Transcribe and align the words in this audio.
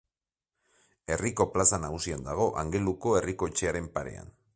Herriko 1.15 1.45
plaza 1.57 1.79
nagusian 1.83 2.25
dago, 2.29 2.47
Angeluko 2.63 3.13
herriko 3.19 3.51
etxearen 3.53 3.91
parean. 3.99 4.35